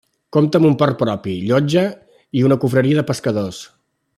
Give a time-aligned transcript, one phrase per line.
[0.35, 1.83] Compta amb un port propi, llotja
[2.39, 3.61] i una confraria de pescadors.